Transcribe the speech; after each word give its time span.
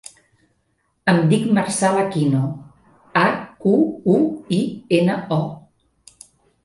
Em 1.13 1.19
dic 1.33 1.43
Marçal 1.57 1.99
Aquino: 2.03 2.41
a, 3.25 3.25
cu, 3.67 3.75
u, 4.15 4.17
i, 4.61 4.63
ena, 5.01 5.19
o. 5.43 6.27